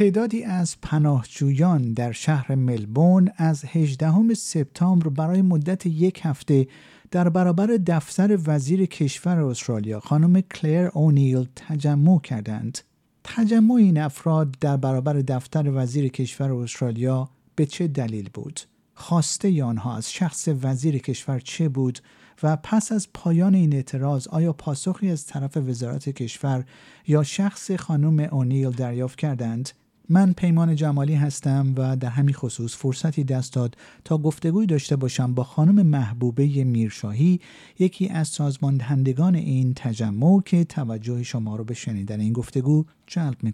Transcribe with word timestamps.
تعدادی 0.00 0.44
از 0.44 0.76
پناهجویان 0.82 1.92
در 1.92 2.12
شهر 2.12 2.54
ملبورن 2.54 3.28
از 3.36 3.64
18 3.64 4.34
سپتامبر 4.34 5.08
برای 5.08 5.42
مدت 5.42 5.86
یک 5.86 6.20
هفته 6.22 6.68
در 7.10 7.28
برابر 7.28 7.66
دفتر 7.66 8.38
وزیر 8.46 8.86
کشور 8.86 9.38
استرالیا 9.38 10.00
خانم 10.00 10.40
کلر 10.40 10.90
اونیل 10.94 11.48
تجمع 11.56 12.20
کردند. 12.20 12.78
تجمع 13.24 13.74
این 13.74 13.98
افراد 13.98 14.54
در 14.60 14.76
برابر 14.76 15.12
دفتر 15.12 15.70
وزیر 15.74 16.08
کشور 16.08 16.52
استرالیا 16.52 17.30
به 17.54 17.66
چه 17.66 17.86
دلیل 17.86 18.30
بود؟ 18.34 18.60
خواسته 18.94 19.64
آنها 19.64 19.96
از 19.96 20.12
شخص 20.12 20.48
وزیر 20.62 20.98
کشور 20.98 21.38
چه 21.38 21.68
بود 21.68 21.98
و 22.42 22.56
پس 22.56 22.92
از 22.92 23.08
پایان 23.14 23.54
این 23.54 23.74
اعتراض 23.74 24.28
آیا 24.28 24.52
پاسخی 24.52 25.10
از 25.10 25.26
طرف 25.26 25.56
وزارت 25.56 26.08
کشور 26.08 26.64
یا 27.06 27.22
شخص 27.22 27.70
خانم 27.70 28.20
اونیل 28.20 28.70
دریافت 28.70 29.18
کردند 29.18 29.70
من 30.12 30.32
پیمان 30.32 30.76
جمالی 30.76 31.14
هستم 31.14 31.74
و 31.76 31.96
در 31.96 32.08
همین 32.08 32.34
خصوص 32.34 32.76
فرصتی 32.76 33.24
دست 33.24 33.52
داد 33.52 33.76
تا 34.04 34.18
گفتگوی 34.18 34.66
داشته 34.66 34.96
باشم 34.96 35.34
با 35.34 35.44
خانم 35.44 35.86
محبوبه 35.86 36.64
میرشاهی 36.64 37.40
یکی 37.78 38.08
از 38.08 38.28
سازماندهندگان 38.28 39.34
این 39.34 39.74
تجمع 39.74 40.42
که 40.42 40.64
توجه 40.64 41.22
شما 41.22 41.56
رو 41.56 41.64
به 41.64 41.74
شنیدن 41.74 42.20
این 42.20 42.32
گفتگو 42.32 42.84
جلب 43.06 43.36
می 43.42 43.52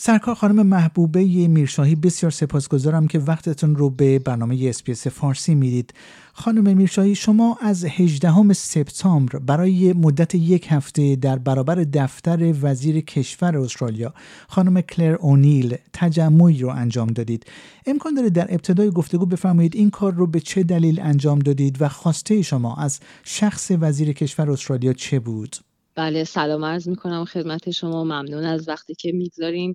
سرکار 0.00 0.34
خانم 0.34 0.66
محبوبه 0.66 1.24
میرشاهی 1.48 1.94
بسیار 1.94 2.32
سپاسگزارم 2.32 3.06
که 3.06 3.18
وقتتون 3.18 3.76
رو 3.76 3.90
به 3.90 4.18
برنامه 4.18 4.68
اسپیس 4.68 5.06
فارسی 5.06 5.54
می‌دید. 5.54 5.94
خانم 6.32 6.76
میرشاهی 6.76 7.14
شما 7.14 7.58
از 7.60 7.84
18 7.84 8.52
سپتامبر 8.52 9.38
برای 9.38 9.92
مدت 9.92 10.34
یک 10.34 10.66
هفته 10.70 11.16
در 11.16 11.38
برابر 11.38 11.74
دفتر 11.74 12.54
وزیر 12.62 13.00
کشور 13.00 13.58
استرالیا 13.58 14.14
خانم 14.48 14.80
کلر 14.80 15.14
اونیل 15.14 15.76
تجمعی 15.92 16.58
رو 16.58 16.68
انجام 16.68 17.08
دادید. 17.08 17.46
امکان 17.86 18.14
داره 18.14 18.30
در 18.30 18.46
ابتدای 18.54 18.90
گفتگو 18.90 19.26
بفرمایید 19.26 19.76
این 19.76 19.90
کار 19.90 20.14
رو 20.14 20.26
به 20.26 20.40
چه 20.40 20.62
دلیل 20.62 21.00
انجام 21.00 21.38
دادید 21.38 21.82
و 21.82 21.88
خواسته 21.88 22.42
شما 22.42 22.76
از 22.76 23.00
شخص 23.24 23.72
وزیر 23.80 24.12
کشور 24.12 24.50
استرالیا 24.50 24.92
چه 24.92 25.18
بود؟ 25.18 25.56
بله 25.98 26.24
سلام 26.24 26.64
عرض 26.64 26.88
می‌کنم 26.88 27.24
خدمت 27.24 27.70
شما. 27.70 28.04
ممنون 28.04 28.44
از 28.44 28.68
وقتی 28.68 28.94
که 28.94 29.12
می‌گذارین. 29.12 29.74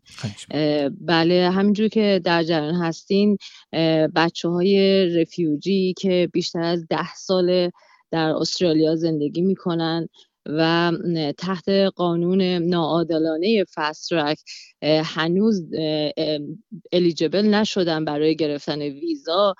بله 1.01 1.49
همینجور 1.49 1.87
که 1.87 2.21
در 2.23 2.43
جریان 2.43 2.75
هستین 2.75 3.37
بچه 4.15 4.49
های 4.49 5.05
رفیوجی 5.21 5.93
که 5.97 6.29
بیشتر 6.33 6.61
از 6.61 6.87
ده 6.89 7.15
سال 7.15 7.71
در 8.11 8.29
استرالیا 8.29 8.95
زندگی 8.95 9.41
می‌کنن 9.41 10.07
و 10.45 10.91
تحت 11.37 11.69
قانون 11.95 12.41
ناعادلانه 12.41 13.65
فسترک 13.75 14.37
هنوز 14.83 15.65
الیجبل 16.91 17.45
نشدن 17.45 18.05
برای 18.05 18.35
گرفتن 18.35 18.81
ویزا 18.81 19.55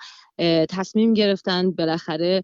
تصمیم 0.68 1.14
گرفتن 1.14 1.70
بالاخره 1.70 2.42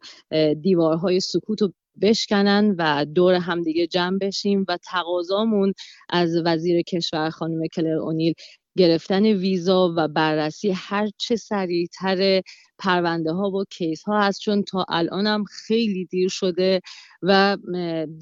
دیوارهای 0.62 1.20
سکوت 1.20 1.62
و 1.62 1.72
بشکنن 2.02 2.74
و 2.78 3.06
دور 3.14 3.34
همدیگه 3.34 3.86
جمع 3.86 4.18
بشیم 4.18 4.64
و 4.68 4.78
تقاضامون 4.84 5.74
از 6.08 6.36
وزیر 6.44 6.82
کشور 6.82 7.30
خانم 7.30 7.66
کلر 7.74 7.96
اونیل 7.96 8.34
گرفتن 8.78 9.22
ویزا 9.26 9.94
و 9.96 10.08
بررسی 10.08 10.70
هر 10.70 11.08
چه 11.18 11.36
سریعتر 11.36 12.42
پرونده 12.80 13.32
ها 13.32 13.50
و 13.50 13.64
کیس 13.70 14.04
ها 14.04 14.22
هست 14.22 14.40
چون 14.40 14.62
تا 14.62 14.86
الانم 14.88 15.44
خیلی 15.44 16.04
دیر 16.04 16.28
شده 16.28 16.80
و 17.22 17.56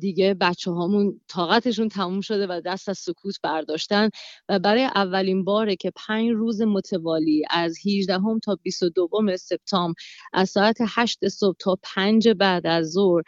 دیگه 0.01 0.35
بچه 0.35 0.71
هامون 0.71 1.21
طاقتشون 1.29 1.89
تموم 1.89 2.21
شده 2.21 2.47
و 2.47 2.61
دست 2.67 2.89
از 2.89 2.99
سکوت 2.99 3.37
برداشتن 3.43 4.11
و 4.49 4.59
برای 4.59 4.85
اولین 4.85 5.45
باره 5.45 5.77
که 5.77 5.93
پنج 5.97 6.31
روز 6.31 6.63
متوالی 6.63 7.45
از 7.51 7.77
18 7.87 8.15
هم 8.15 8.39
تا 8.39 8.59
22 8.63 9.37
سپتامبر 9.37 9.95
از 10.33 10.51
ساعت 10.51 10.77
8 10.89 11.29
صبح 11.29 11.57
تا 11.61 11.79
5 11.83 12.29
بعد 12.29 12.67
از 12.67 12.91
ظهر 12.91 13.23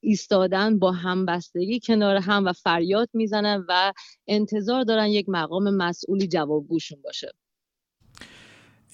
ایستادن 0.00 0.78
با 0.78 0.92
همبستگی 0.92 1.80
کنار 1.80 2.16
هم 2.16 2.46
و 2.46 2.52
فریاد 2.52 3.08
می‌زنن 3.12 3.64
و 3.68 3.92
انتظار 4.28 4.84
دارن 4.84 5.06
یک 5.06 5.26
مقام 5.28 5.76
مسئولی 5.76 6.28
جوابگوشون 6.28 6.98
باشه. 7.04 7.43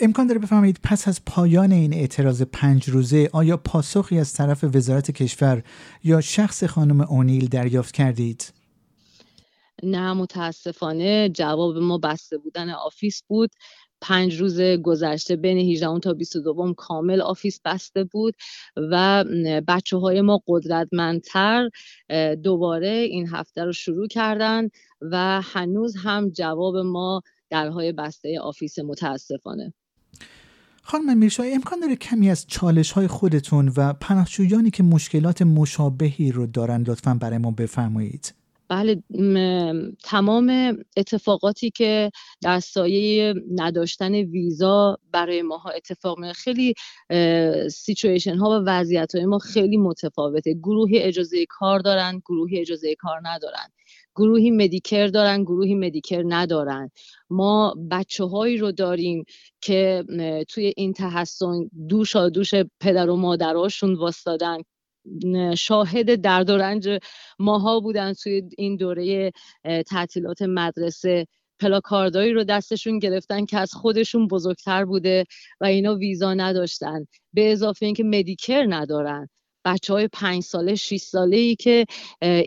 امکان 0.01 0.27
داره 0.27 0.39
بفهمید 0.39 0.81
پس 0.83 1.09
از 1.09 1.25
پایان 1.25 1.73
این 1.73 1.95
اعتراض 1.95 2.43
پنج 2.43 2.91
روزه 2.91 3.31
آیا 3.33 3.57
پاسخی 3.57 4.19
از 4.19 4.35
طرف 4.35 4.65
وزارت 4.65 5.11
کشور 5.11 5.63
یا 6.05 6.21
شخص 6.21 6.65
خانم 6.65 7.01
اونیل 7.01 7.49
دریافت 7.49 7.95
کردید؟ 7.95 8.53
نه 9.83 10.13
متاسفانه 10.13 11.29
جواب 11.29 11.77
ما 11.77 11.99
بسته 11.99 12.39
بودن 12.39 12.71
office 12.71 13.23
بود 13.29 13.51
پنج 14.01 14.41
روز 14.41 14.61
گذشته 14.61 15.37
بین 15.37 15.59
18 15.59 15.99
تا 15.99 16.13
22 16.13 16.75
کامل 16.77 17.21
office 17.21 17.61
بسته 17.65 18.05
بود 18.05 18.35
و 18.77 19.25
بچه 19.69 19.97
های 19.97 20.21
ما 20.21 20.43
قدرتمندتر 20.47 21.69
دوباره 22.43 22.89
این 22.89 23.29
هفته 23.29 23.65
رو 23.65 23.73
شروع 23.73 24.07
کردن 24.07 24.69
و 25.01 25.41
هنوز 25.45 25.97
هم 25.97 26.31
جواب 26.31 26.77
ما 26.77 27.23
درهای 27.51 27.93
بسته 27.93 28.41
آفیس 28.41 28.79
متاسفانه 28.79 29.73
خانم 30.83 31.19
میرشای 31.19 31.55
امکان 31.55 31.81
داره 31.81 31.97
کمی 31.97 32.31
از 32.31 32.47
چالش 32.47 32.93
های 32.93 33.07
خودتون 33.07 33.73
و 33.77 33.93
پناهجویانی 33.93 34.71
که 34.71 34.83
مشکلات 34.83 35.43
مشابهی 35.43 36.33
رو 36.33 36.47
دارن 36.47 36.83
لطفا 36.83 37.15
برای 37.15 37.39
ما 37.39 37.51
بفرمایید. 37.51 38.35
بله 38.71 39.03
تمام 40.05 40.77
اتفاقاتی 40.97 41.71
که 41.71 42.11
در 42.43 42.61
سایه 42.61 43.35
نداشتن 43.55 44.15
ویزا 44.15 44.99
برای 45.13 45.43
ماها 45.43 45.71
اتفاق 45.71 46.19
می 46.19 46.33
خیلی 46.35 46.75
سیچویشن 47.71 48.37
ها 48.37 48.51
و 48.51 48.65
وضعیت 48.67 49.15
های 49.15 49.25
ما 49.27 49.39
خیلی 49.39 49.77
متفاوته. 49.77 50.55
گروهی 50.55 50.99
اجازه 50.99 51.47
کار 51.49 51.79
دارن 51.81 52.23
گروهی 52.27 52.61
اجازه 52.61 52.95
کار 52.95 53.21
ندارن. 53.25 53.69
گروهی 54.17 54.51
مدیکر 54.51 55.07
دارن 55.07 55.43
گروهی 55.43 55.75
مدیکر 55.75 56.25
ندارن. 56.29 56.91
ما 57.31 57.75
بچه 57.91 58.25
هایی 58.25 58.57
رو 58.57 58.73
داریم 58.73 59.25
که 59.61 60.05
توی 60.49 60.73
این 60.77 60.93
تحسن 60.93 61.71
دوش 61.89 62.17
دوش 62.17 62.55
پدر 62.81 63.11
و 63.11 63.17
مادراشون 63.17 63.95
واستادن 63.95 64.59
شاهد 65.57 66.15
درد 66.15 66.51
و 66.51 66.57
رنج 66.57 66.99
ماها 67.39 67.81
بودن 67.81 68.13
توی 68.13 68.43
این 68.59 68.77
دوره 68.77 69.33
تعطیلات 69.87 70.43
مدرسه. 70.43 71.27
پلاکاردایی 71.61 72.33
رو 72.33 72.45
دستشون 72.45 72.99
گرفتن 72.99 73.45
که 73.45 73.59
از 73.59 73.73
خودشون 73.73 74.29
بزرگتر 74.29 74.85
بوده 74.85 75.25
و 75.61 75.65
اینا 75.65 75.95
ویزا 75.95 76.35
نداشتن. 76.35 77.07
به 77.33 77.53
اضافه 77.53 77.87
اینکه 77.87 78.05
مدیکر 78.05 78.67
ندارن. 78.69 79.29
بچه 79.65 79.93
های 79.93 80.09
پنج 80.09 80.43
ساله 80.43 80.75
شیش 80.75 81.03
ساله 81.03 81.37
ای 81.37 81.57
که 81.57 81.87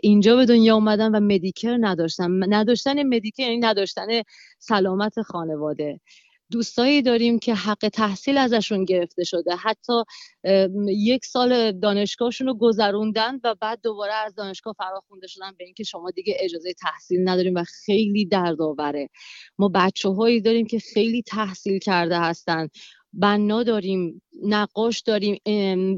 اینجا 0.02 0.36
به 0.36 0.46
دنیا 0.46 0.74
اومدن 0.74 1.14
و 1.14 1.20
مدیکر 1.20 1.76
نداشتن. 1.80 2.54
نداشتن 2.54 3.02
مدیکر 3.02 3.42
یعنی 3.42 3.58
نداشتن 3.58 4.06
سلامت 4.58 5.22
خانواده. 5.22 6.00
دوستایی 6.54 7.02
داریم 7.02 7.38
که 7.38 7.54
حق 7.54 7.88
تحصیل 7.92 8.38
ازشون 8.38 8.84
گرفته 8.84 9.24
شده. 9.24 9.56
حتی 9.56 9.92
یک 10.88 11.24
سال 11.24 11.72
دانشگاهشون 11.72 12.46
رو 12.46 12.54
گذروندن 12.54 13.40
و 13.44 13.54
بعد 13.60 13.80
دوباره 13.82 14.14
از 14.14 14.34
دانشگاه 14.34 14.74
فراخونده 14.78 15.26
شدن 15.26 15.52
به 15.58 15.64
اینکه 15.64 15.84
شما 15.84 16.10
دیگه 16.10 16.36
اجازه 16.40 16.72
تحصیل 16.72 17.28
نداریم 17.28 17.54
و 17.54 17.64
خیلی 17.84 18.26
دردآوره. 18.26 19.08
ما 19.58 19.70
بچه 19.74 20.08
هایی 20.08 20.40
داریم 20.40 20.66
که 20.66 20.78
خیلی 20.78 21.22
تحصیل 21.22 21.78
کرده 21.78 22.18
هستن. 22.20 22.68
بنا 23.12 23.62
داریم 23.62 24.22
نقاش 24.42 25.00
داریم 25.00 25.38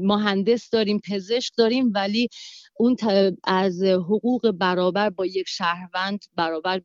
مهندس 0.01 0.69
داریم 0.69 1.01
پزشک 1.11 1.53
داریم 1.57 1.91
ولی 1.95 2.29
اون 2.79 2.95
از 3.43 3.83
حقوق 3.83 4.51
برابر 4.51 5.09
با 5.09 5.25
یک 5.25 5.47
شهروند 5.47 6.25
برابر 6.35 6.81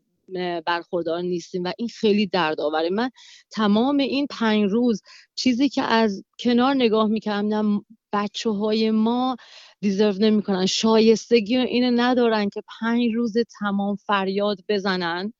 برخوردار 0.66 1.20
نیستیم 1.20 1.64
و 1.64 1.72
این 1.78 1.88
خیلی 1.88 2.26
دردآوره. 2.26 2.90
من 2.90 3.10
تمام 3.50 3.96
این 3.96 4.26
پنج 4.30 4.70
روز 4.70 5.02
چیزی 5.34 5.68
که 5.68 5.82
از 5.82 6.24
کنار 6.38 6.74
نگاه 6.74 7.06
می‌کردم 7.06 7.84
بچه 8.12 8.50
های 8.50 8.90
ما 8.90 9.36
دیزرو 9.80 10.14
نمی‌کنن 10.18 10.66
شایستگی 10.66 11.56
اینو 11.56 12.02
ندارن 12.02 12.48
که 12.48 12.62
پنج 12.80 13.14
روز 13.14 13.34
تمام 13.60 13.96
فریاد 13.96 14.58
بزنن 14.68 15.32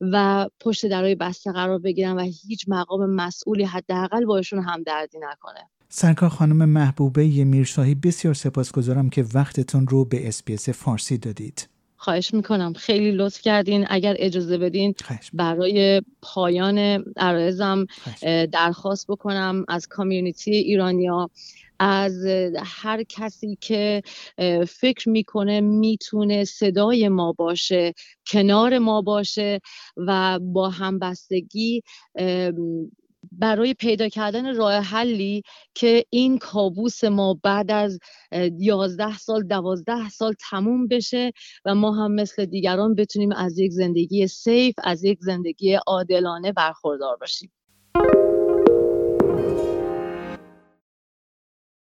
و 0.00 0.48
پشت 0.60 0.86
درای 0.86 1.14
بسته 1.14 1.52
قرار 1.52 1.78
بگیرن 1.78 2.16
و 2.16 2.20
هیچ 2.20 2.64
مقام 2.68 3.10
مسئولی 3.10 3.64
حداقل 3.64 4.24
باشون 4.24 4.62
هم 4.62 4.82
دردی 4.82 5.18
نکنه. 5.18 5.70
سرکار 5.88 6.28
خانم 6.28 6.68
محبوبه 6.68 7.44
میرشاهی 7.44 7.94
بسیار 7.94 8.34
سپاسگزارم 8.34 9.10
که 9.10 9.24
وقتتون 9.34 9.86
رو 9.86 10.04
به 10.04 10.28
اسپیس 10.28 10.68
فارسی 10.68 11.18
دادید. 11.18 11.68
خواهش 12.02 12.34
می‌کنم. 12.34 12.72
خیلی 12.72 13.12
لطف 13.12 13.40
کردین. 13.40 13.86
اگر 13.90 14.16
اجازه 14.18 14.58
بدین 14.58 14.94
برای 15.32 16.02
پایان 16.22 16.78
عرایزم 17.16 17.86
درخواست 18.52 19.06
بکنم 19.06 19.64
از 19.68 19.86
کامیونیتی 19.86 20.50
ایرانیا 20.50 21.30
از 21.78 22.26
هر 22.64 23.02
کسی 23.02 23.58
که 23.60 24.02
فکر 24.68 25.08
می‌کنه 25.08 25.60
می‌تونه 25.60 26.44
صدای 26.44 27.08
ما 27.08 27.32
باشه 27.32 27.92
کنار 28.26 28.78
ما 28.78 29.02
باشه 29.02 29.60
و 29.96 30.38
با 30.42 30.70
همبستگی 30.70 31.82
برای 33.40 33.74
پیدا 33.74 34.08
کردن 34.08 34.56
راه 34.56 34.74
حلی 34.74 35.42
که 35.74 36.04
این 36.10 36.38
کابوس 36.38 37.04
ما 37.04 37.40
بعد 37.44 37.70
از 37.70 37.98
یازده 38.58 39.18
سال 39.18 39.42
دوازده 39.42 40.08
سال 40.10 40.34
تموم 40.50 40.88
بشه 40.88 41.32
و 41.64 41.74
ما 41.74 41.92
هم 41.92 42.12
مثل 42.12 42.46
دیگران 42.46 42.94
بتونیم 42.94 43.32
از 43.32 43.58
یک 43.58 43.72
زندگی 43.72 44.26
سیف 44.26 44.74
از 44.84 45.04
یک 45.04 45.18
زندگی 45.22 45.74
عادلانه 45.86 46.52
برخوردار 46.52 47.16
باشیم. 47.16 47.52